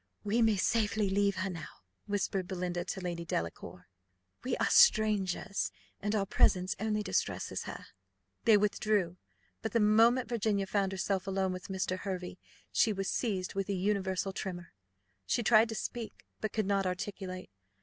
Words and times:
"We 0.23 0.41
may 0.41 0.55
safely 0.57 1.11
leave 1.11 1.35
her 1.35 1.49
now," 1.51 1.67
whispered 2.07 2.47
Belinda 2.47 2.83
to 2.85 2.99
Lady 3.01 3.23
Delacour; 3.23 3.87
"we 4.43 4.57
are 4.57 4.65
strangers, 4.67 5.71
and 5.99 6.15
our 6.15 6.25
presence 6.25 6.75
only 6.79 7.03
distresses 7.03 7.65
her." 7.65 7.85
They 8.45 8.57
withdrew. 8.57 9.17
But 9.61 9.73
the 9.73 9.79
moment 9.79 10.27
Virginia 10.27 10.65
found 10.65 10.91
herself 10.91 11.27
alone 11.27 11.53
with 11.53 11.67
Mr. 11.67 11.99
Hervey, 11.99 12.39
she 12.71 12.91
was 12.91 13.09
seized 13.11 13.53
with 13.53 13.69
a 13.69 13.73
universal 13.75 14.33
tremor; 14.33 14.73
she 15.27 15.43
tried 15.43 15.69
to 15.69 15.75
speak, 15.75 16.25
but 16.39 16.51
could 16.51 16.65
not 16.65 16.87
articulate. 16.87 17.51